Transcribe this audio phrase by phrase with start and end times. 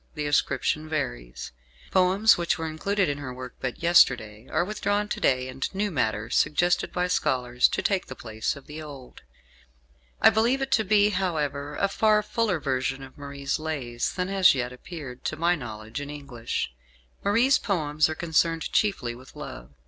[0.15, 1.51] The ascription varies.
[1.91, 5.91] Poems which were included in her work but yesterday are withdrawn to day, and new
[5.91, 9.21] matter suggested by scholars to take the place of the old.
[10.19, 14.55] I believe it to be, however, a far fuller version of Marie's "Lays" than has
[14.55, 16.73] yet appeared, to my knowledge, in English.
[17.23, 19.69] Marie's poems are concerned chiefly with love.